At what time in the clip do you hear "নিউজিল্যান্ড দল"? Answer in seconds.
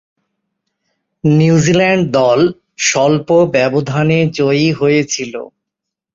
1.23-2.39